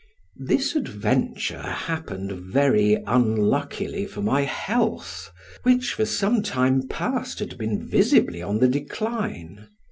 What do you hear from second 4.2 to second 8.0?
my health, which, for some time past, had been